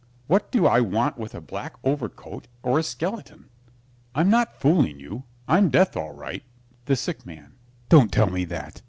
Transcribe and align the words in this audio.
What 0.25 0.51
do 0.51 0.65
I 0.65 0.81
want 0.81 1.19
with 1.19 1.35
a 1.35 1.41
black 1.41 1.75
overcoat 1.83 2.47
or 2.63 2.79
a 2.79 2.81
skeleton? 2.81 3.51
I'm 4.15 4.31
not 4.31 4.59
fooling 4.59 4.99
you. 4.99 5.25
I'm 5.47 5.69
Death, 5.69 5.95
all 5.95 6.13
right. 6.15 6.41
THE 6.85 6.95
SICK 6.95 7.23
MAN 7.23 7.53
Don't 7.87 8.11
tell 8.11 8.31
me 8.31 8.43
that. 8.45 8.79